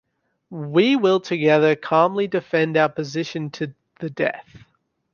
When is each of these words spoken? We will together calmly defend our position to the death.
We 0.49 0.95
will 0.95 1.19
together 1.19 1.75
calmly 1.75 2.27
defend 2.27 2.75
our 2.75 2.89
position 2.89 3.51
to 3.51 3.75
the 3.99 4.09
death. 4.09 4.63